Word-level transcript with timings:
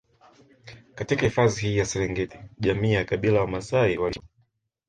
katika 0.95 1.21
hifadhi 1.21 1.61
hii 1.61 1.77
ya 1.77 1.85
Serengeti 1.85 2.39
jamii 2.59 2.93
ya 2.93 3.05
Kabila 3.05 3.33
la 3.33 3.41
Wamaasai 3.41 3.97
waliishi 3.97 4.19
huko 4.19 4.31